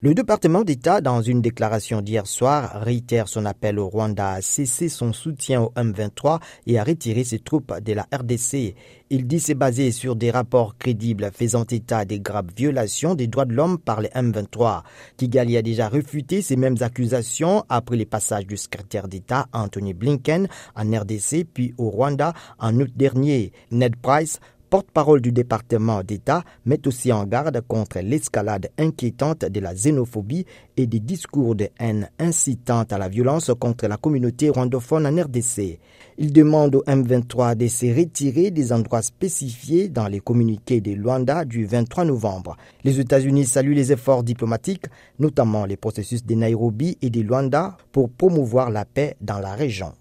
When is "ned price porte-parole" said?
23.72-25.20